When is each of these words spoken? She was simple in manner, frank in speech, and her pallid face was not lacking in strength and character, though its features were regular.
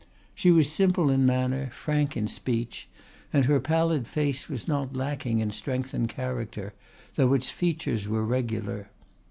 She 0.33 0.49
was 0.49 0.71
simple 0.71 1.11
in 1.11 1.27
manner, 1.27 1.69
frank 1.69 2.17
in 2.17 2.27
speech, 2.27 2.89
and 3.31 3.45
her 3.45 3.59
pallid 3.59 4.07
face 4.07 4.49
was 4.49 4.67
not 4.67 4.95
lacking 4.95 5.37
in 5.37 5.51
strength 5.51 5.93
and 5.93 6.09
character, 6.09 6.73
though 7.17 7.35
its 7.35 7.51
features 7.51 8.07
were 8.07 8.25
regular. 8.25 8.89